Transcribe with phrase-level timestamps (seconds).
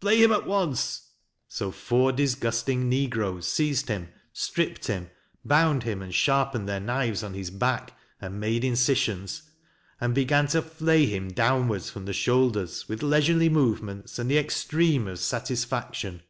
[0.00, 1.08] Flay him at once."
[1.48, 5.10] So four disgust ing negroes seized him, stripped him,
[5.44, 9.42] bound him, and sharpened their knives on his back, and made incisions,
[10.00, 15.08] and began to flay him downwards from the shoulders with leisurely movements and the extreme
[15.08, 16.22] of satisfac tion.